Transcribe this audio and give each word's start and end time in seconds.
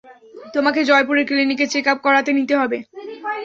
তোমাকে 0.53 0.79
জয়পুরের 0.83 1.27
ক্লিনিকে 1.27 1.65
চেক-আপ 1.67 1.97
করাতে 2.03 2.31
নিতে 2.33 2.53
হবে। 2.57 2.77